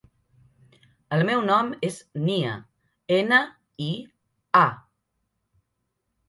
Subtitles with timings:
[1.17, 2.55] El meu nom és Nia:
[3.19, 3.43] ena,
[3.89, 3.91] i,
[4.63, 4.65] a.